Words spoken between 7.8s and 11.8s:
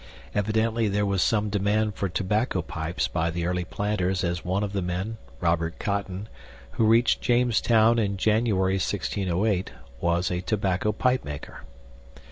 in January 1608, was a tobacco pipemaker.